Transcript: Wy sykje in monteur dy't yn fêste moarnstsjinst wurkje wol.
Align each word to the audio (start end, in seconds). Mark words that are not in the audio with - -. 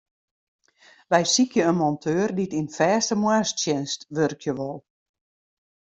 Wy 1.11 1.23
sykje 1.33 1.63
in 1.71 1.77
monteur 1.81 2.29
dy't 2.35 2.57
yn 2.59 2.69
fêste 2.77 3.15
moarnstsjinst 3.21 3.99
wurkje 4.15 4.53
wol. 4.59 4.79